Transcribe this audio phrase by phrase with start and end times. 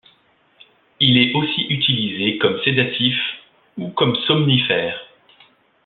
[0.99, 3.15] Il est aussi utilisé comme sédatif
[3.77, 4.99] ou comme somnifère.